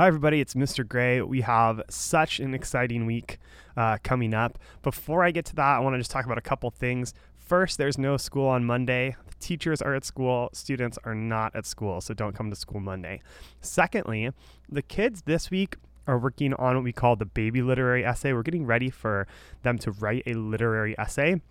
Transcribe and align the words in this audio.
Hi, 0.00 0.06
everybody. 0.06 0.40
It's 0.40 0.54
Mr. 0.54 0.88
Gray. 0.88 1.20
We 1.20 1.42
have 1.42 1.82
such 1.90 2.40
an 2.40 2.54
exciting 2.54 3.04
week 3.04 3.38
uh, 3.76 3.98
coming 4.02 4.32
up. 4.32 4.58
Before 4.82 5.22
I 5.22 5.30
get 5.30 5.44
to 5.44 5.56
that, 5.56 5.76
I 5.76 5.78
want 5.80 5.92
to 5.92 5.98
just 5.98 6.10
talk 6.10 6.24
about 6.24 6.38
a 6.38 6.40
couple 6.40 6.70
things. 6.70 7.12
First, 7.36 7.76
there's 7.76 7.98
no 7.98 8.16
school 8.16 8.48
on 8.48 8.64
Monday. 8.64 9.14
The 9.26 9.34
teachers 9.40 9.82
are 9.82 9.94
at 9.94 10.06
school, 10.06 10.48
students 10.54 10.98
are 11.04 11.14
not 11.14 11.54
at 11.54 11.66
school, 11.66 12.00
so 12.00 12.14
don't 12.14 12.34
come 12.34 12.48
to 12.48 12.56
school 12.56 12.80
Monday. 12.80 13.20
Secondly, 13.60 14.30
the 14.70 14.80
kids 14.80 15.20
this 15.26 15.50
week 15.50 15.76
are 16.06 16.16
working 16.18 16.54
on 16.54 16.76
what 16.76 16.84
we 16.84 16.94
call 16.94 17.16
the 17.16 17.26
baby 17.26 17.60
literary 17.60 18.02
essay. 18.02 18.32
We're 18.32 18.42
getting 18.42 18.64
ready 18.64 18.88
for 18.88 19.26
them 19.64 19.76
to 19.80 19.90
write 19.90 20.22
a 20.24 20.32
literary 20.32 20.98
essay. 20.98 21.42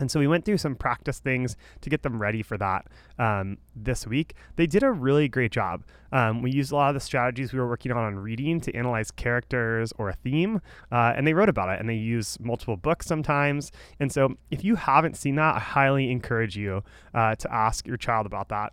And 0.00 0.10
so 0.10 0.18
we 0.18 0.26
went 0.26 0.44
through 0.44 0.58
some 0.58 0.74
practice 0.74 1.20
things 1.20 1.56
to 1.80 1.90
get 1.90 2.02
them 2.02 2.20
ready 2.20 2.42
for 2.42 2.58
that 2.58 2.86
um, 3.18 3.58
this 3.76 4.06
week. 4.06 4.34
They 4.56 4.66
did 4.66 4.82
a 4.82 4.90
really 4.90 5.28
great 5.28 5.52
job. 5.52 5.84
Um, 6.10 6.42
we 6.42 6.50
used 6.50 6.72
a 6.72 6.76
lot 6.76 6.88
of 6.88 6.94
the 6.94 7.00
strategies 7.00 7.52
we 7.52 7.60
were 7.60 7.68
working 7.68 7.92
on 7.92 7.98
on 7.98 8.18
reading 8.18 8.60
to 8.62 8.74
analyze 8.74 9.10
characters 9.10 9.92
or 9.96 10.08
a 10.08 10.14
theme, 10.14 10.60
uh, 10.90 11.12
and 11.16 11.26
they 11.26 11.34
wrote 11.34 11.48
about 11.48 11.68
it. 11.68 11.80
And 11.80 11.88
they 11.88 11.94
use 11.94 12.38
multiple 12.40 12.76
books 12.76 13.06
sometimes. 13.06 13.70
And 14.00 14.10
so 14.10 14.36
if 14.50 14.64
you 14.64 14.74
haven't 14.76 15.16
seen 15.16 15.36
that, 15.36 15.56
I 15.56 15.60
highly 15.60 16.10
encourage 16.10 16.56
you 16.56 16.82
uh, 17.14 17.34
to 17.36 17.52
ask 17.52 17.86
your 17.86 17.96
child 17.96 18.26
about 18.26 18.48
that, 18.48 18.72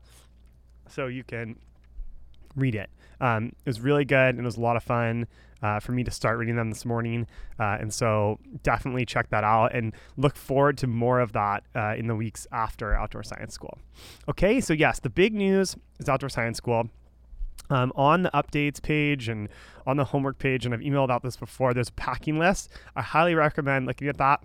so 0.88 1.08
you 1.08 1.24
can 1.24 1.58
read 2.56 2.76
it. 2.76 2.90
Um, 3.22 3.54
it 3.66 3.70
was 3.70 3.80
really 3.80 4.04
good 4.04 4.36
and 4.36 4.40
it 4.40 4.44
was 4.44 4.58
a 4.58 4.62
lot 4.62 4.76
of 4.76 4.84
fun 4.84 5.28
uh, 5.62 5.80
for 5.80 5.92
me 5.92 6.04
to 6.04 6.12
start 6.12 6.38
reading 6.38 6.56
them 6.56 6.70
this 6.70 6.86
morning. 6.86 7.28
Uh, 7.60 7.78
and 7.80 7.94
so 7.94 8.40
definitely 8.64 9.06
check 9.06 9.30
that 9.30 9.44
out 9.44 9.74
and 9.74 9.94
look 10.18 10.36
forward 10.36 10.78
to 10.80 10.88
more 10.88 11.20
of 11.20 11.32
that 11.34 11.64
uh, 11.76 11.94
in 11.96 12.08
the 12.08 12.16
weeks 12.16 12.48
after 12.52 12.94
Outdoor 12.96 13.24
Science 13.24 13.54
School. 13.54 13.78
Okay, 14.28 14.60
so 14.60 14.74
yes, 14.74 15.00
the 15.00 15.10
big 15.10 15.34
news 15.34 15.76
is 16.00 16.10
Outdoor 16.10 16.30
Science 16.30 16.58
School. 16.58 16.90
Um, 17.70 17.94
on 17.96 18.24
the 18.24 18.32
updates 18.32 18.82
page 18.82 19.30
and 19.30 19.48
on 19.88 19.96
the 19.96 20.04
homework 20.04 20.40
page, 20.40 20.66
and 20.66 20.74
I've 20.74 20.82
emailed 20.82 21.10
out 21.10 21.24
this 21.24 21.38
before, 21.38 21.74
there's 21.74 21.88
a 21.88 21.94
packing 21.94 22.38
list. 22.38 22.70
I 22.98 23.02
highly 23.02 23.34
recommend 23.34 23.86
looking 23.86 24.10
at 24.10 24.18
that 24.18 24.42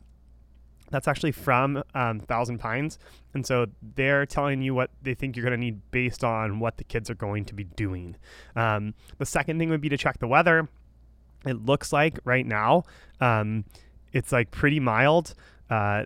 that's 0.91 1.09
actually 1.09 1.33
from 1.33 1.83
um, 1.95 2.21
Thousand 2.21 2.59
Pines. 2.59 2.99
And 3.35 3.47
so 3.47 3.67
they're 3.97 4.25
telling 4.25 4.63
you 4.63 4.75
what 4.75 4.91
they 5.03 5.15
think 5.15 5.37
you're 5.37 5.45
going 5.45 5.59
to 5.59 5.65
need 5.65 5.91
based 5.91 6.25
on 6.25 6.61
what 6.61 6.77
the 6.77 6.85
kids 6.85 7.11
are 7.11 7.15
going 7.15 7.45
to 7.47 7.55
be 7.55 7.65
doing. 7.65 8.17
Um, 8.55 8.95
the 9.19 9.27
second 9.27 9.59
thing 9.59 9.69
would 9.71 9.81
be 9.81 9.89
to 9.89 9.97
check 9.97 10.19
the 10.19 10.29
weather 10.29 10.69
it 11.47 11.65
looks 11.65 11.93
like 11.93 12.19
right 12.25 12.45
now 12.45 12.83
um, 13.21 13.65
it's 14.13 14.33
like 14.33 14.51
pretty 14.51 14.81
mild. 14.81 15.35
Uh, 15.71 16.05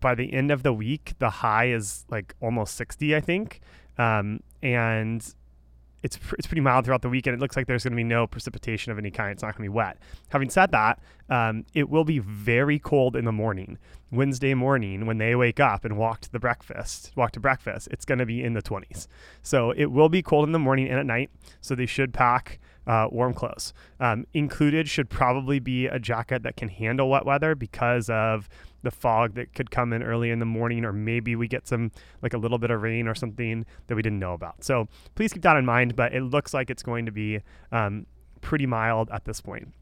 by 0.00 0.14
the 0.14 0.32
end 0.32 0.50
of 0.50 0.62
the 0.62 0.72
week, 0.72 1.14
the 1.18 1.28
high 1.28 1.68
is 1.68 2.04
like 2.10 2.34
almost 2.40 2.74
60, 2.76 3.14
I 3.14 3.20
think. 3.20 3.60
Um, 3.98 4.40
and 4.62 5.34
it's, 6.04 6.18
pr- 6.18 6.36
it's 6.38 6.46
pretty 6.46 6.60
mild 6.60 6.84
throughout 6.84 7.00
the 7.00 7.08
weekend. 7.08 7.34
It 7.34 7.40
looks 7.40 7.56
like 7.56 7.66
there's 7.66 7.82
going 7.82 7.92
to 7.92 7.96
be 7.96 8.04
no 8.04 8.26
precipitation 8.26 8.92
of 8.92 8.98
any 8.98 9.10
kind. 9.10 9.32
It's 9.32 9.42
not 9.42 9.56
going 9.56 9.64
to 9.64 9.70
be 9.70 9.74
wet. 9.74 9.96
Having 10.28 10.50
said 10.50 10.70
that, 10.72 11.00
um, 11.30 11.64
it 11.72 11.88
will 11.88 12.04
be 12.04 12.18
very 12.18 12.78
cold 12.78 13.16
in 13.16 13.24
the 13.24 13.32
morning. 13.32 13.78
Wednesday 14.12 14.52
morning, 14.52 15.06
when 15.06 15.16
they 15.16 15.34
wake 15.34 15.58
up 15.58 15.82
and 15.82 15.96
walk 15.96 16.20
to 16.20 16.30
the 16.30 16.38
breakfast, 16.38 17.10
walk 17.16 17.32
to 17.32 17.40
breakfast, 17.40 17.88
it's 17.90 18.04
going 18.04 18.18
to 18.18 18.26
be 18.26 18.44
in 18.44 18.52
the 18.52 18.62
20s. 18.62 19.08
So 19.42 19.70
it 19.70 19.86
will 19.86 20.10
be 20.10 20.22
cold 20.22 20.46
in 20.46 20.52
the 20.52 20.58
morning 20.58 20.88
and 20.88 20.98
at 20.98 21.06
night. 21.06 21.30
So 21.62 21.74
they 21.74 21.86
should 21.86 22.12
pack 22.12 22.60
uh, 22.86 23.08
warm 23.10 23.34
clothes. 23.34 23.72
Um, 24.00 24.26
included 24.34 24.88
should 24.88 25.08
probably 25.08 25.58
be 25.58 25.86
a 25.86 25.98
jacket 25.98 26.42
that 26.42 26.56
can 26.56 26.68
handle 26.68 27.08
wet 27.08 27.24
weather 27.24 27.54
because 27.54 28.10
of 28.10 28.48
the 28.82 28.90
fog 28.90 29.34
that 29.34 29.54
could 29.54 29.70
come 29.70 29.92
in 29.92 30.02
early 30.02 30.30
in 30.30 30.38
the 30.38 30.46
morning, 30.46 30.84
or 30.84 30.92
maybe 30.92 31.34
we 31.34 31.48
get 31.48 31.66
some 31.66 31.90
like 32.22 32.34
a 32.34 32.38
little 32.38 32.58
bit 32.58 32.70
of 32.70 32.82
rain 32.82 33.08
or 33.08 33.14
something 33.14 33.64
that 33.86 33.94
we 33.94 34.02
didn't 34.02 34.18
know 34.18 34.34
about. 34.34 34.62
So 34.62 34.88
please 35.14 35.32
keep 35.32 35.42
that 35.42 35.56
in 35.56 35.64
mind. 35.64 35.96
But 35.96 36.14
it 36.14 36.22
looks 36.22 36.52
like 36.54 36.70
it's 36.70 36.82
going 36.82 37.06
to 37.06 37.12
be 37.12 37.40
um, 37.72 38.06
pretty 38.40 38.66
mild 38.66 39.08
at 39.10 39.24
this 39.24 39.40
point. 39.40 39.72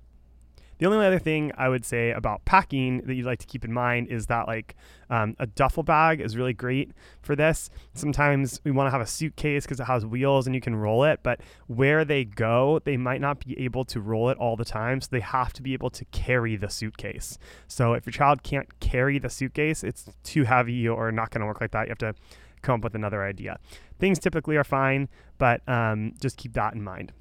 The 0.83 0.89
only 0.89 1.07
other 1.07 1.21
thing 1.21 1.53
I 1.57 1.69
would 1.69 1.85
say 1.85 2.11
about 2.11 2.45
packing 2.45 3.03
that 3.03 3.15
you'd 3.15 3.25
like 3.25 3.39
to 3.39 3.47
keep 3.47 3.65
in 3.65 3.73
mind 3.73 4.09
is 4.09 4.27
that 4.27 4.49
like 4.49 4.75
um, 5.11 5.37
a 5.39 5.47
duffel 5.47 5.85
bag 5.85 6.21
is 6.21 6.37
really 6.37 6.55
great 6.55 6.91
for 7.21 7.37
this. 7.37 7.71
Sometimes 7.95 8.61
we 8.65 8.73
want 8.73 8.89
to 8.89 8.91
have 8.91 9.01
a 9.01 9.07
suitcase 9.07 9.63
because 9.63 9.79
it 9.79 9.85
has 9.85 10.05
wheels 10.05 10.49
and 10.49 10.57
you 10.57 10.61
can 10.61 10.75
roll 10.75 11.05
it, 11.05 11.21
but 11.23 11.39
where 11.69 12.05
they 12.05 12.25
go, 12.25 12.81
they 12.83 12.97
might 12.97 13.21
not 13.21 13.39
be 13.39 13.57
able 13.61 13.85
to 13.85 14.01
roll 14.01 14.29
it 14.29 14.37
all 14.39 14.57
the 14.57 14.65
time. 14.65 15.01
So 15.01 15.07
they 15.13 15.21
have 15.21 15.53
to 15.53 15.63
be 15.63 15.73
able 15.73 15.91
to 15.91 16.05
carry 16.07 16.57
the 16.57 16.69
suitcase. 16.69 17.39
So 17.69 17.93
if 17.93 18.05
your 18.05 18.13
child 18.13 18.43
can't 18.43 18.81
carry 18.81 19.21
the 19.21 19.31
suitcase, 19.31 19.85
it's 19.85 20.07
too 20.25 20.43
heavy 20.43 20.89
or 20.89 21.13
not 21.13 21.31
going 21.31 21.43
to 21.43 21.47
work 21.47 21.61
like 21.61 21.71
that. 21.71 21.87
You 21.87 21.91
have 21.91 21.99
to 21.99 22.15
come 22.61 22.81
up 22.81 22.83
with 22.83 22.97
another 22.97 23.23
idea. 23.23 23.61
Things 24.01 24.19
typically 24.19 24.57
are 24.57 24.65
fine, 24.65 25.09
but 25.39 25.61
um, 25.69 26.15
just 26.21 26.37
keep 26.37 26.55
that 26.55 26.75
in 26.75 26.83
mind. 26.83 27.13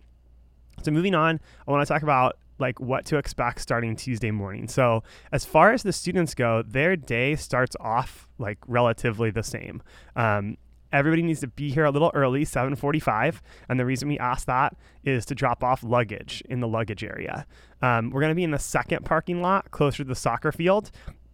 So 0.81 0.89
moving 0.89 1.13
on, 1.13 1.39
I 1.67 1.71
want 1.71 1.85
to 1.85 1.94
talk 1.94 2.01
about 2.01 2.38
like 2.61 2.79
what 2.79 3.03
to 3.05 3.17
expect 3.17 3.59
starting 3.59 3.95
Tuesday 3.97 4.31
morning. 4.31 4.69
So, 4.69 5.03
as 5.33 5.44
far 5.44 5.73
as 5.73 5.83
the 5.83 5.91
students 5.91 6.33
go, 6.33 6.63
their 6.66 6.95
day 6.95 7.35
starts 7.35 7.75
off 7.81 8.27
like 8.38 8.59
relatively 8.67 9.31
the 9.31 9.44
same. 9.44 9.83
Um, 10.16 10.57
everybody 10.94 11.21
needs 11.21 11.39
to 11.39 11.47
be 11.47 11.71
here 11.71 11.85
a 11.85 11.91
little 11.91 12.11
early 12.13 12.44
7.45 12.44 13.39
and 13.69 13.79
the 13.79 13.85
reason 13.85 14.09
we 14.09 14.19
ask 14.19 14.45
that 14.47 14.75
is 15.03 15.25
to 15.25 15.35
drop 15.35 15.63
off 15.63 15.83
luggage 15.83 16.44
in 16.50 16.59
the 16.59 16.67
luggage 16.67 17.03
area 17.03 17.45
um, 17.81 18.09
we're 18.09 18.19
going 18.19 18.31
to 18.31 18.35
be 18.35 18.44
in 18.44 18.51
the 18.51 18.59
second 18.59 19.05
parking 19.05 19.41
lot 19.41 19.71
closer 19.71 20.03
to 20.03 20.09
the 20.09 20.16
soccer 20.16 20.51
field 20.51 20.91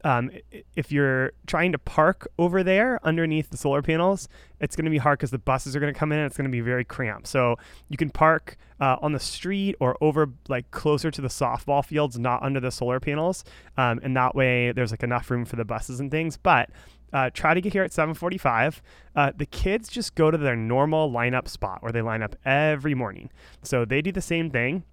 um, 0.07 0.31
if 0.77 0.89
you're 0.89 1.33
trying 1.47 1.73
to 1.73 1.77
park 1.77 2.29
over 2.39 2.63
there 2.63 2.97
underneath 3.05 3.49
the 3.49 3.57
solar 3.57 3.81
panels, 3.81 4.29
it's 4.61 4.73
going 4.73 4.85
to 4.85 4.91
be 4.91 4.99
hard 4.99 5.19
because 5.19 5.31
the 5.31 5.37
buses 5.37 5.75
are 5.75 5.81
going 5.81 5.93
to 5.93 5.99
come 5.99 6.13
in 6.13 6.19
and 6.19 6.27
it's 6.27 6.37
going 6.37 6.49
to 6.49 6.51
be 6.51 6.61
very 6.61 6.85
cramped. 6.85 7.27
So 7.27 7.57
you 7.89 7.97
can 7.97 8.09
park 8.09 8.55
uh, 8.79 8.95
on 9.01 9.11
the 9.11 9.19
street 9.19 9.75
or 9.81 9.97
over 9.99 10.29
like 10.47 10.71
closer 10.71 11.11
to 11.11 11.19
the 11.19 11.27
softball 11.27 11.83
fields, 11.83 12.17
not 12.17 12.41
under 12.41 12.61
the 12.61 12.71
solar 12.71 13.01
panels. 13.01 13.43
Um, 13.75 13.99
and 14.01 14.15
that 14.15 14.33
way 14.33 14.71
there's 14.71 14.91
like 14.91 15.03
enough 15.03 15.29
room 15.29 15.43
for 15.43 15.57
the 15.57 15.65
buses 15.65 15.99
and 15.99 16.09
things. 16.09 16.37
But 16.37 16.69
uh, 17.11 17.29
try 17.33 17.53
to 17.53 17.59
get 17.59 17.73
here 17.73 17.83
at 17.83 17.91
7:45. 17.91 18.79
Uh, 19.13 19.33
the 19.35 19.45
kids 19.45 19.89
just 19.89 20.15
go 20.15 20.31
to 20.31 20.37
their 20.37 20.55
normal 20.55 21.11
lineup 21.11 21.49
spot 21.49 21.83
where 21.83 21.91
they 21.91 22.01
line 22.01 22.23
up 22.23 22.37
every 22.45 22.95
morning. 22.95 23.29
So 23.61 23.83
they 23.83 24.01
do 24.01 24.13
the 24.13 24.21
same 24.21 24.51
thing. 24.51 24.85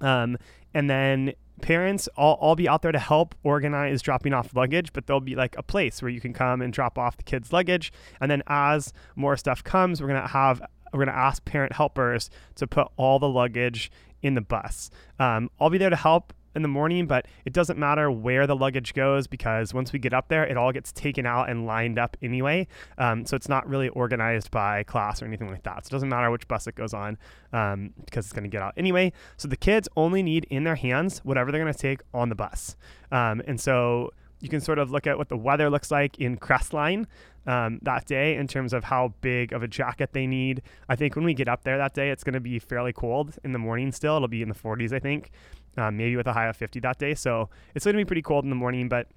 Um, 0.00 0.38
and 0.72 0.88
then 0.88 1.34
parents 1.60 2.08
I'll 2.16 2.56
be 2.56 2.68
out 2.68 2.82
there 2.82 2.92
to 2.92 2.98
help 2.98 3.34
organize 3.42 4.02
dropping 4.02 4.32
off 4.32 4.54
luggage 4.54 4.92
but 4.92 5.06
there'll 5.06 5.20
be 5.20 5.34
like 5.34 5.56
a 5.56 5.62
place 5.62 6.02
where 6.02 6.10
you 6.10 6.20
can 6.20 6.32
come 6.32 6.60
and 6.60 6.72
drop 6.72 6.98
off 6.98 7.16
the 7.16 7.22
kids 7.22 7.52
luggage. 7.52 7.92
And 8.20 8.30
then 8.30 8.42
as 8.46 8.92
more 9.16 9.36
stuff 9.36 9.62
comes 9.62 10.00
we're 10.00 10.08
going 10.08 10.22
to 10.22 10.28
have 10.28 10.62
we're 10.92 11.04
going 11.04 11.14
to 11.14 11.20
ask 11.20 11.44
parent 11.44 11.72
helpers 11.72 12.30
to 12.56 12.66
put 12.66 12.88
all 12.96 13.18
the 13.18 13.28
luggage 13.28 13.90
in 14.22 14.34
the 14.34 14.40
bus. 14.40 14.90
Um, 15.18 15.50
i'll 15.60 15.70
be 15.70 15.78
there 15.78 15.90
to 15.90 15.96
help 15.96 16.32
in 16.54 16.62
the 16.62 16.68
morning, 16.68 17.06
but 17.06 17.26
it 17.44 17.52
doesn't 17.52 17.78
matter 17.78 18.10
where 18.10 18.46
the 18.46 18.56
luggage 18.56 18.94
goes 18.94 19.26
because 19.26 19.72
once 19.72 19.92
we 19.92 19.98
get 19.98 20.12
up 20.12 20.28
there, 20.28 20.44
it 20.44 20.56
all 20.56 20.72
gets 20.72 20.92
taken 20.92 21.26
out 21.26 21.48
and 21.48 21.66
lined 21.66 21.98
up 21.98 22.16
anyway. 22.22 22.66
Um, 22.98 23.24
so 23.24 23.36
it's 23.36 23.48
not 23.48 23.68
really 23.68 23.88
organized 23.90 24.50
by 24.50 24.82
class 24.84 25.22
or 25.22 25.26
anything 25.26 25.48
like 25.48 25.62
that. 25.62 25.84
So 25.84 25.88
it 25.88 25.92
doesn't 25.92 26.08
matter 26.08 26.30
which 26.30 26.48
bus 26.48 26.66
it 26.66 26.74
goes 26.74 26.94
on 26.94 27.18
um, 27.52 27.92
because 28.04 28.26
it's 28.26 28.32
going 28.32 28.44
to 28.44 28.50
get 28.50 28.62
out 28.62 28.74
anyway. 28.76 29.12
So 29.36 29.48
the 29.48 29.56
kids 29.56 29.88
only 29.96 30.22
need 30.22 30.46
in 30.50 30.64
their 30.64 30.76
hands 30.76 31.20
whatever 31.20 31.52
they're 31.52 31.62
going 31.62 31.72
to 31.72 31.78
take 31.78 32.00
on 32.12 32.28
the 32.28 32.34
bus. 32.34 32.76
Um, 33.12 33.42
and 33.46 33.60
so 33.60 34.10
you 34.40 34.48
can 34.48 34.60
sort 34.60 34.78
of 34.78 34.90
look 34.90 35.06
at 35.06 35.18
what 35.18 35.28
the 35.28 35.36
weather 35.36 35.70
looks 35.70 35.90
like 35.90 36.18
in 36.18 36.36
Crestline 36.36 37.06
um, 37.46 37.78
that 37.82 38.06
day 38.06 38.36
in 38.36 38.46
terms 38.46 38.72
of 38.72 38.84
how 38.84 39.14
big 39.20 39.52
of 39.52 39.62
a 39.62 39.68
jacket 39.68 40.10
they 40.12 40.26
need. 40.26 40.62
I 40.88 40.96
think 40.96 41.16
when 41.16 41.24
we 41.24 41.34
get 41.34 41.48
up 41.48 41.64
there 41.64 41.78
that 41.78 41.94
day, 41.94 42.10
it's 42.10 42.24
going 42.24 42.34
to 42.34 42.40
be 42.40 42.58
fairly 42.58 42.92
cold 42.92 43.38
in 43.44 43.52
the 43.52 43.58
morning 43.58 43.92
still. 43.92 44.16
It'll 44.16 44.28
be 44.28 44.42
in 44.42 44.48
the 44.48 44.54
40s, 44.54 44.92
I 44.92 44.98
think, 44.98 45.30
um, 45.76 45.96
maybe 45.96 46.16
with 46.16 46.26
a 46.26 46.32
high 46.32 46.46
of 46.46 46.56
50 46.56 46.80
that 46.80 46.98
day. 46.98 47.14
So 47.14 47.48
it's 47.74 47.84
going 47.84 47.94
to 47.94 48.00
be 48.00 48.04
pretty 48.04 48.22
cold 48.22 48.44
in 48.44 48.50
the 48.50 48.56
morning, 48.56 48.88
but 48.88 49.08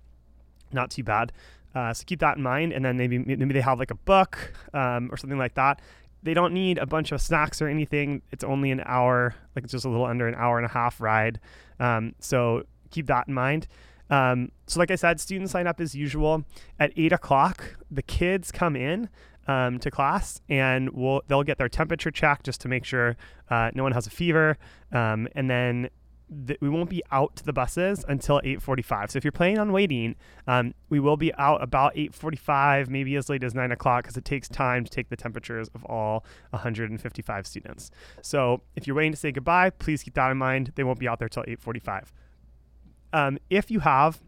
not 0.71 0.91
too 0.91 1.03
bad. 1.03 1.31
Uh, 1.75 1.93
so 1.93 2.03
keep 2.05 2.19
that 2.19 2.37
in 2.37 2.43
mind. 2.43 2.73
And 2.73 2.83
then 2.83 2.97
maybe 2.97 3.17
maybe 3.17 3.53
they 3.53 3.61
have 3.61 3.79
like 3.79 3.91
a 3.91 3.95
book 3.95 4.53
um, 4.73 5.09
or 5.11 5.17
something 5.17 5.39
like 5.39 5.55
that. 5.55 5.81
They 6.21 6.33
don't 6.33 6.53
need 6.53 6.77
a 6.77 6.85
bunch 6.85 7.11
of 7.11 7.21
snacks 7.21 7.61
or 7.61 7.67
anything. 7.67 8.21
It's 8.31 8.43
only 8.43 8.71
an 8.71 8.81
hour, 8.85 9.35
like 9.55 9.63
it's 9.63 9.73
just 9.73 9.85
a 9.85 9.89
little 9.89 10.05
under 10.05 10.27
an 10.27 10.35
hour 10.35 10.57
and 10.57 10.65
a 10.65 10.69
half 10.69 11.01
ride. 11.01 11.39
Um, 11.79 12.13
so 12.19 12.63
keep 12.91 13.07
that 13.07 13.27
in 13.27 13.33
mind. 13.33 13.67
Um, 14.13 14.51
so, 14.67 14.79
like 14.79 14.91
I 14.91 14.95
said, 14.95 15.19
students 15.19 15.53
sign 15.53 15.65
up 15.65 15.81
as 15.81 15.95
usual 15.95 16.45
at 16.79 16.93
eight 16.95 17.11
o'clock. 17.11 17.77
The 17.89 18.03
kids 18.03 18.51
come 18.51 18.75
in 18.75 19.09
um, 19.47 19.79
to 19.79 19.89
class 19.89 20.39
and 20.47 20.91
we'll, 20.91 21.23
they'll 21.27 21.41
get 21.41 21.57
their 21.57 21.67
temperature 21.67 22.11
checked 22.11 22.45
just 22.45 22.61
to 22.61 22.67
make 22.67 22.85
sure 22.85 23.17
uh, 23.49 23.71
no 23.73 23.81
one 23.81 23.91
has 23.91 24.05
a 24.05 24.11
fever. 24.11 24.59
Um, 24.91 25.27
and 25.35 25.49
then 25.49 25.89
th- 26.47 26.59
we 26.61 26.69
won't 26.69 26.91
be 26.91 27.01
out 27.11 27.35
to 27.37 27.43
the 27.43 27.53
buses 27.53 28.05
until 28.07 28.39
8.45 28.41 29.11
so 29.11 29.17
if 29.17 29.25
you're 29.25 29.31
planning 29.31 29.57
on 29.57 29.71
waiting 29.71 30.15
um, 30.47 30.73
we 30.89 30.99
will 30.99 31.17
be 31.17 31.33
out 31.35 31.61
about 31.61 31.93
8.45 31.95 32.89
maybe 32.89 33.15
as 33.15 33.29
late 33.29 33.43
as 33.43 33.53
9 33.53 33.71
o'clock 33.71 34.03
because 34.03 34.15
it 34.15 34.25
takes 34.25 34.47
time 34.47 34.83
to 34.85 34.89
take 34.89 35.09
the 35.09 35.17
temperatures 35.17 35.69
of 35.75 35.83
all 35.85 36.23
155 36.51 37.47
students 37.47 37.91
so 38.21 38.61
if 38.75 38.87
you're 38.87 38.95
waiting 38.95 39.11
to 39.11 39.17
say 39.17 39.31
goodbye 39.31 39.69
please 39.69 40.01
keep 40.01 40.13
that 40.13 40.31
in 40.31 40.37
mind 40.37 40.71
they 40.75 40.83
won't 40.83 40.99
be 40.99 41.07
out 41.07 41.19
there 41.19 41.29
till 41.29 41.43
8.45 41.43 42.11
um, 43.13 43.37
if 43.49 43.71
you 43.71 43.79
have 43.79 44.19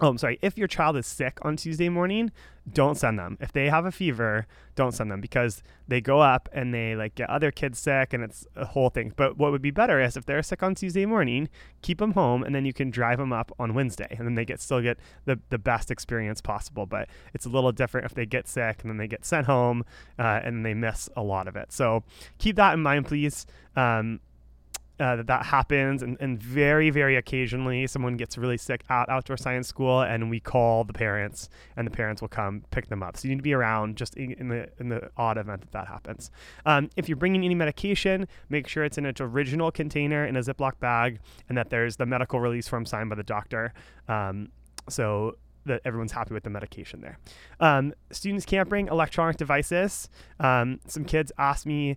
oh, 0.00 0.08
I'm 0.08 0.18
sorry, 0.18 0.38
if 0.42 0.56
your 0.56 0.68
child 0.68 0.96
is 0.96 1.06
sick 1.06 1.38
on 1.42 1.56
Tuesday 1.56 1.88
morning, 1.88 2.32
don't 2.72 2.96
send 2.96 3.18
them. 3.18 3.36
If 3.40 3.52
they 3.52 3.68
have 3.68 3.84
a 3.84 3.92
fever, 3.92 4.46
don't 4.74 4.92
send 4.92 5.10
them 5.10 5.20
because 5.20 5.62
they 5.86 6.00
go 6.00 6.20
up 6.20 6.48
and 6.52 6.72
they 6.72 6.96
like 6.96 7.14
get 7.14 7.28
other 7.28 7.50
kids 7.50 7.78
sick 7.78 8.12
and 8.12 8.22
it's 8.22 8.46
a 8.56 8.64
whole 8.64 8.88
thing. 8.88 9.12
But 9.14 9.36
what 9.36 9.52
would 9.52 9.62
be 9.62 9.70
better 9.70 10.00
is 10.00 10.16
if 10.16 10.24
they're 10.24 10.42
sick 10.42 10.62
on 10.62 10.74
Tuesday 10.74 11.04
morning, 11.04 11.48
keep 11.82 11.98
them 11.98 12.12
home 12.12 12.42
and 12.42 12.54
then 12.54 12.64
you 12.64 12.72
can 12.72 12.90
drive 12.90 13.18
them 13.18 13.32
up 13.32 13.52
on 13.58 13.74
Wednesday 13.74 14.08
and 14.10 14.26
then 14.26 14.34
they 14.34 14.44
get 14.44 14.60
still 14.60 14.80
get 14.80 14.98
the, 15.24 15.38
the 15.50 15.58
best 15.58 15.90
experience 15.90 16.40
possible. 16.40 16.86
But 16.86 17.08
it's 17.34 17.46
a 17.46 17.50
little 17.50 17.72
different 17.72 18.06
if 18.06 18.14
they 18.14 18.26
get 18.26 18.48
sick 18.48 18.78
and 18.82 18.90
then 18.90 18.96
they 18.96 19.08
get 19.08 19.24
sent 19.24 19.46
home 19.46 19.84
uh, 20.18 20.40
and 20.42 20.64
they 20.64 20.74
miss 20.74 21.08
a 21.16 21.22
lot 21.22 21.48
of 21.48 21.56
it. 21.56 21.72
So 21.72 22.04
keep 22.38 22.56
that 22.56 22.74
in 22.74 22.80
mind, 22.80 23.06
please. 23.06 23.46
Um, 23.76 24.20
uh, 25.02 25.16
that 25.16 25.26
that 25.26 25.44
happens 25.44 26.02
and, 26.02 26.16
and 26.20 26.40
very 26.40 26.88
very 26.88 27.16
occasionally 27.16 27.86
someone 27.88 28.16
gets 28.16 28.38
really 28.38 28.56
sick 28.56 28.84
at 28.88 29.08
outdoor 29.08 29.36
science 29.36 29.66
school 29.66 30.00
and 30.00 30.30
we 30.30 30.38
call 30.38 30.84
the 30.84 30.92
parents 30.92 31.48
and 31.76 31.86
the 31.86 31.90
parents 31.90 32.22
will 32.22 32.28
come 32.28 32.62
pick 32.70 32.86
them 32.86 33.02
up 33.02 33.16
so 33.16 33.26
you 33.26 33.34
need 33.34 33.38
to 33.38 33.42
be 33.42 33.52
around 33.52 33.96
just 33.96 34.14
in, 34.16 34.32
in 34.34 34.48
the 34.48 34.68
in 34.78 34.88
the 34.88 35.10
odd 35.16 35.36
event 35.36 35.60
that 35.60 35.72
that 35.72 35.88
happens 35.88 36.30
um, 36.66 36.88
if 36.96 37.08
you're 37.08 37.16
bringing 37.16 37.44
any 37.44 37.54
medication 37.54 38.28
make 38.48 38.68
sure 38.68 38.84
it's 38.84 38.96
in 38.96 39.04
its 39.04 39.20
original 39.20 39.72
container 39.72 40.24
in 40.24 40.36
a 40.36 40.40
ziploc 40.40 40.78
bag 40.78 41.18
and 41.48 41.58
that 41.58 41.68
there's 41.68 41.96
the 41.96 42.06
medical 42.06 42.38
release 42.38 42.68
form 42.68 42.86
signed 42.86 43.10
by 43.10 43.16
the 43.16 43.24
doctor 43.24 43.72
um, 44.06 44.48
so 44.88 45.36
that 45.64 45.80
everyone's 45.84 46.12
happy 46.12 46.34
with 46.34 46.42
the 46.42 46.50
medication 46.50 47.00
there. 47.00 47.18
Um, 47.60 47.94
students 48.10 48.44
can't 48.44 48.68
bring 48.68 48.88
electronic 48.88 49.36
devices. 49.36 50.08
Um, 50.40 50.80
some 50.88 51.04
kids 51.04 51.30
asked 51.38 51.66
me 51.66 51.96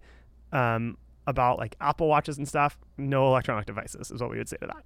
um, 0.51 0.97
about 1.27 1.57
like 1.57 1.75
Apple 1.81 2.07
Watches 2.07 2.37
and 2.37 2.47
stuff, 2.47 2.77
no 2.97 3.27
electronic 3.27 3.65
devices 3.65 4.11
is 4.11 4.21
what 4.21 4.31
we 4.31 4.37
would 4.37 4.49
say 4.49 4.57
to 4.57 4.67
that. 4.67 4.83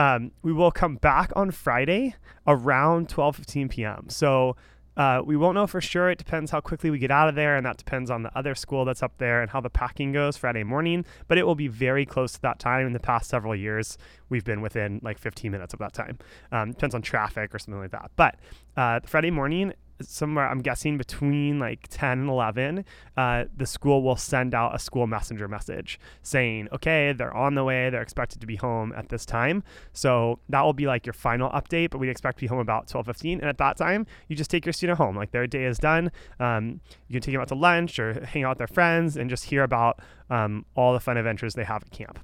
Um, 0.00 0.32
we 0.42 0.52
will 0.52 0.70
come 0.70 0.96
back 0.96 1.32
on 1.36 1.50
Friday 1.50 2.14
around 2.46 3.08
12:15 3.08 3.70
p.m. 3.70 4.06
So 4.08 4.56
uh, 4.96 5.22
we 5.24 5.36
won't 5.36 5.54
know 5.54 5.66
for 5.66 5.80
sure. 5.80 6.10
It 6.10 6.18
depends 6.18 6.50
how 6.50 6.60
quickly 6.60 6.90
we 6.90 6.98
get 6.98 7.10
out 7.10 7.28
of 7.28 7.34
there, 7.34 7.56
and 7.56 7.64
that 7.64 7.78
depends 7.78 8.10
on 8.10 8.22
the 8.22 8.36
other 8.36 8.54
school 8.54 8.84
that's 8.84 9.02
up 9.02 9.16
there 9.18 9.40
and 9.40 9.50
how 9.50 9.60
the 9.60 9.70
packing 9.70 10.12
goes 10.12 10.36
Friday 10.36 10.64
morning. 10.64 11.04
But 11.28 11.38
it 11.38 11.46
will 11.46 11.54
be 11.54 11.68
very 11.68 12.04
close 12.04 12.32
to 12.32 12.42
that 12.42 12.58
time. 12.58 12.86
In 12.86 12.92
the 12.92 13.00
past 13.00 13.30
several 13.30 13.56
years, 13.56 13.96
we've 14.28 14.44
been 14.44 14.60
within 14.60 15.00
like 15.02 15.18
15 15.18 15.50
minutes 15.50 15.72
of 15.72 15.78
that 15.78 15.94
time. 15.94 16.18
Um, 16.50 16.72
depends 16.72 16.94
on 16.94 17.02
traffic 17.02 17.54
or 17.54 17.58
something 17.58 17.80
like 17.80 17.92
that. 17.92 18.10
But 18.16 18.36
uh, 18.76 19.00
Friday 19.06 19.30
morning, 19.30 19.72
somewhere 20.00 20.48
I'm 20.48 20.60
guessing 20.60 20.98
between 20.98 21.58
like 21.58 21.86
10 21.88 22.20
and 22.20 22.28
11, 22.28 22.84
uh, 23.16 23.44
the 23.56 23.66
school 23.66 24.02
will 24.02 24.16
send 24.16 24.54
out 24.54 24.74
a 24.74 24.78
school 24.78 25.06
messenger 25.06 25.48
message 25.48 26.00
saying, 26.22 26.68
okay, 26.72 27.12
they're 27.12 27.34
on 27.34 27.54
the 27.54 27.64
way. 27.64 27.90
They're 27.90 28.02
expected 28.02 28.40
to 28.40 28.46
be 28.46 28.56
home 28.56 28.92
at 28.96 29.08
this 29.08 29.24
time. 29.26 29.62
So 29.92 30.38
that 30.48 30.62
will 30.62 30.72
be 30.72 30.86
like 30.86 31.06
your 31.06 31.12
final 31.12 31.50
update, 31.50 31.90
but 31.90 31.98
we'd 31.98 32.10
expect 32.10 32.38
to 32.38 32.42
be 32.42 32.46
home 32.46 32.58
about 32.58 32.88
12:15. 32.88 33.40
And 33.40 33.48
at 33.48 33.58
that 33.58 33.76
time, 33.76 34.06
you 34.28 34.36
just 34.36 34.50
take 34.50 34.66
your 34.66 34.72
student 34.72 34.98
home. 34.98 35.16
Like 35.16 35.30
their 35.30 35.46
day 35.46 35.64
is 35.64 35.78
done. 35.78 36.10
Um, 36.40 36.80
you 37.08 37.14
can 37.14 37.22
take 37.22 37.32
them 37.32 37.42
out 37.42 37.48
to 37.48 37.54
lunch 37.54 37.98
or 37.98 38.24
hang 38.24 38.44
out 38.44 38.50
with 38.50 38.58
their 38.58 38.66
friends 38.66 39.16
and 39.16 39.28
just 39.28 39.44
hear 39.44 39.62
about 39.62 40.00
um, 40.30 40.64
all 40.74 40.92
the 40.92 41.00
fun 41.00 41.16
adventures 41.16 41.54
they 41.54 41.64
have 41.64 41.82
at 41.82 41.90
camp. 41.90 42.18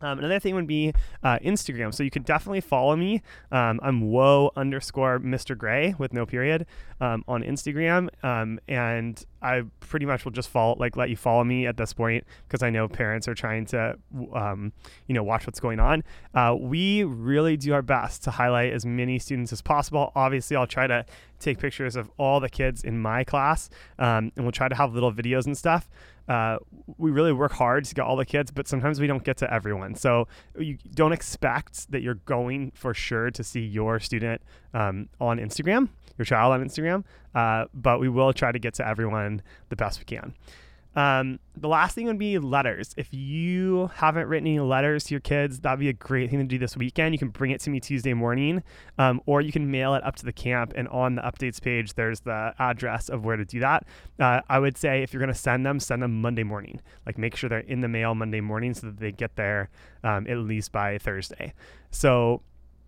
Um, 0.00 0.18
another 0.18 0.38
thing 0.38 0.54
would 0.54 0.66
be 0.66 0.92
uh, 1.22 1.38
Instagram. 1.38 1.94
So 1.94 2.02
you 2.02 2.10
could 2.10 2.24
definitely 2.24 2.60
follow 2.60 2.96
me. 2.96 3.22
Um, 3.50 3.80
I'm 3.82 4.10
whoa 4.10 4.52
underscore 4.56 5.18
Mr. 5.18 5.56
Gray 5.56 5.94
with 5.98 6.12
no 6.12 6.26
period 6.26 6.66
um, 7.00 7.24
on 7.28 7.42
Instagram. 7.42 8.08
Um, 8.24 8.60
and 8.68 9.24
I 9.46 9.62
pretty 9.80 10.06
much 10.06 10.24
will 10.24 10.32
just 10.32 10.48
follow, 10.48 10.76
like, 10.78 10.96
let 10.96 11.08
you 11.08 11.16
follow 11.16 11.44
me 11.44 11.66
at 11.66 11.76
this 11.76 11.92
point 11.92 12.24
because 12.46 12.62
I 12.62 12.70
know 12.70 12.88
parents 12.88 13.28
are 13.28 13.34
trying 13.34 13.66
to, 13.66 13.96
um, 14.34 14.72
you 15.06 15.14
know, 15.14 15.22
watch 15.22 15.46
what's 15.46 15.60
going 15.60 15.80
on. 15.80 16.02
Uh, 16.34 16.56
we 16.58 17.04
really 17.04 17.56
do 17.56 17.72
our 17.72 17.82
best 17.82 18.24
to 18.24 18.32
highlight 18.32 18.72
as 18.72 18.84
many 18.84 19.18
students 19.18 19.52
as 19.52 19.62
possible. 19.62 20.12
Obviously, 20.14 20.56
I'll 20.56 20.66
try 20.66 20.86
to 20.86 21.06
take 21.38 21.58
pictures 21.58 21.96
of 21.96 22.10
all 22.18 22.40
the 22.40 22.48
kids 22.48 22.82
in 22.82 22.98
my 22.98 23.22
class 23.22 23.68
um, 23.98 24.32
and 24.36 24.44
we'll 24.44 24.52
try 24.52 24.68
to 24.68 24.74
have 24.74 24.94
little 24.94 25.12
videos 25.12 25.46
and 25.46 25.56
stuff 25.56 25.88
uh, 26.28 26.58
we 26.98 27.10
really 27.10 27.32
work 27.32 27.52
hard 27.52 27.84
to 27.84 27.94
get 27.94 28.02
all 28.02 28.16
the 28.16 28.26
kids, 28.26 28.50
but 28.50 28.66
sometimes 28.66 29.00
we 29.00 29.06
don't 29.06 29.24
get 29.24 29.36
to 29.38 29.52
everyone. 29.52 29.94
So 29.94 30.26
you 30.58 30.78
don't 30.94 31.12
expect 31.12 31.90
that 31.92 32.02
you're 32.02 32.14
going 32.14 32.72
for 32.74 32.94
sure 32.94 33.30
to 33.30 33.44
see 33.44 33.60
your 33.60 34.00
student 34.00 34.42
um, 34.74 35.08
on 35.20 35.38
Instagram, 35.38 35.88
your 36.18 36.24
child 36.24 36.52
on 36.52 36.64
Instagram, 36.64 37.04
uh, 37.36 37.66
but 37.74 38.00
we 38.00 38.08
will 38.08 38.32
try 38.32 38.50
to 38.50 38.58
get 38.58 38.74
to 38.74 38.88
everyone 38.88 39.42
the 39.68 39.76
best 39.76 40.00
we 40.00 40.04
can. 40.06 40.34
Um, 40.96 41.38
the 41.54 41.68
last 41.68 41.94
thing 41.94 42.06
would 42.06 42.18
be 42.18 42.38
letters. 42.38 42.94
If 42.96 43.12
you 43.12 43.90
haven't 43.96 44.28
written 44.28 44.46
any 44.46 44.60
letters 44.60 45.04
to 45.04 45.10
your 45.14 45.20
kids, 45.20 45.60
that'd 45.60 45.78
be 45.78 45.90
a 45.90 45.92
great 45.92 46.30
thing 46.30 46.38
to 46.38 46.46
do 46.46 46.56
this 46.56 46.74
weekend. 46.74 47.14
You 47.14 47.18
can 47.18 47.28
bring 47.28 47.50
it 47.50 47.60
to 47.60 47.70
me 47.70 47.80
Tuesday 47.80 48.14
morning, 48.14 48.62
um, 48.96 49.20
or 49.26 49.42
you 49.42 49.52
can 49.52 49.70
mail 49.70 49.94
it 49.94 50.02
up 50.04 50.16
to 50.16 50.24
the 50.24 50.32
camp. 50.32 50.72
And 50.74 50.88
on 50.88 51.16
the 51.16 51.22
updates 51.22 51.60
page, 51.60 51.92
there's 51.92 52.20
the 52.20 52.54
address 52.58 53.10
of 53.10 53.26
where 53.26 53.36
to 53.36 53.44
do 53.44 53.60
that. 53.60 53.84
Uh, 54.18 54.40
I 54.48 54.58
would 54.58 54.78
say 54.78 55.02
if 55.02 55.12
you're 55.12 55.20
going 55.20 55.28
to 55.28 55.38
send 55.38 55.66
them, 55.66 55.80
send 55.80 56.02
them 56.02 56.22
Monday 56.22 56.44
morning. 56.44 56.80
Like 57.04 57.18
make 57.18 57.36
sure 57.36 57.50
they're 57.50 57.58
in 57.58 57.82
the 57.82 57.88
mail 57.88 58.14
Monday 58.14 58.40
morning 58.40 58.72
so 58.72 58.86
that 58.86 58.98
they 58.98 59.12
get 59.12 59.36
there 59.36 59.68
um, 60.02 60.26
at 60.26 60.38
least 60.38 60.72
by 60.72 60.96
Thursday. 60.96 61.52
So 61.90 62.40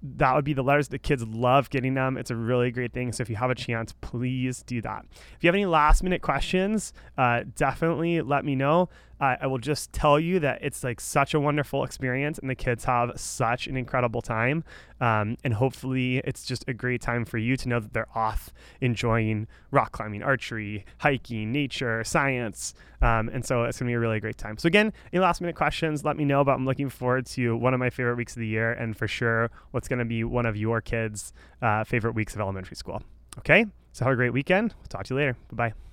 that 0.02 0.34
would 0.34 0.44
be 0.44 0.52
the 0.52 0.62
letters. 0.62 0.88
The 0.88 0.98
kids 0.98 1.24
love 1.26 1.70
getting 1.70 1.94
them. 1.94 2.16
It's 2.16 2.30
a 2.30 2.36
really 2.36 2.70
great 2.70 2.92
thing. 2.92 3.12
So 3.12 3.22
if 3.22 3.30
you 3.30 3.36
have 3.36 3.50
a 3.50 3.54
chance, 3.54 3.92
please 4.00 4.62
do 4.62 4.80
that. 4.82 5.04
If 5.10 5.42
you 5.42 5.48
have 5.48 5.54
any 5.54 5.66
last 5.66 6.02
minute 6.02 6.22
questions, 6.22 6.92
uh, 7.16 7.44
definitely 7.56 8.20
let 8.20 8.44
me 8.44 8.54
know 8.54 8.88
I 9.20 9.46
will 9.46 9.58
just 9.58 9.92
tell 9.92 10.20
you 10.20 10.38
that 10.40 10.60
it's 10.62 10.84
like 10.84 11.00
such 11.00 11.34
a 11.34 11.40
wonderful 11.40 11.82
experience 11.82 12.38
and 12.38 12.48
the 12.48 12.54
kids 12.54 12.84
have 12.84 13.18
such 13.18 13.66
an 13.66 13.76
incredible 13.76 14.22
time. 14.22 14.64
Um, 15.00 15.36
and 15.44 15.54
hopefully, 15.54 16.18
it's 16.18 16.44
just 16.44 16.64
a 16.68 16.74
great 16.74 17.00
time 17.00 17.24
for 17.24 17.38
you 17.38 17.56
to 17.56 17.68
know 17.68 17.80
that 17.80 17.92
they're 17.92 18.08
off 18.14 18.52
enjoying 18.80 19.46
rock 19.70 19.92
climbing, 19.92 20.22
archery, 20.22 20.84
hiking, 20.98 21.52
nature, 21.52 22.02
science. 22.04 22.74
Um, 23.00 23.28
and 23.28 23.44
so 23.44 23.64
it's 23.64 23.78
going 23.78 23.86
to 23.88 23.90
be 23.90 23.94
a 23.94 24.00
really 24.00 24.20
great 24.20 24.38
time. 24.38 24.58
So, 24.58 24.66
again, 24.66 24.92
any 25.12 25.20
last 25.20 25.40
minute 25.40 25.56
questions, 25.56 26.04
let 26.04 26.16
me 26.16 26.24
know. 26.24 26.44
But 26.44 26.52
I'm 26.52 26.64
looking 26.66 26.88
forward 26.88 27.26
to 27.26 27.56
one 27.56 27.74
of 27.74 27.80
my 27.80 27.90
favorite 27.90 28.16
weeks 28.16 28.34
of 28.34 28.40
the 28.40 28.46
year 28.46 28.72
and 28.72 28.96
for 28.96 29.08
sure 29.08 29.50
what's 29.70 29.88
going 29.88 30.00
to 30.00 30.04
be 30.04 30.24
one 30.24 30.46
of 30.46 30.56
your 30.56 30.80
kids' 30.80 31.32
uh, 31.62 31.84
favorite 31.84 32.12
weeks 32.12 32.34
of 32.34 32.40
elementary 32.40 32.76
school. 32.76 33.02
Okay, 33.38 33.66
so 33.92 34.04
have 34.04 34.12
a 34.12 34.16
great 34.16 34.32
weekend. 34.32 34.74
We'll 34.78 34.88
talk 34.88 35.04
to 35.04 35.14
you 35.14 35.18
later. 35.18 35.36
Bye 35.52 35.70
bye. 35.70 35.87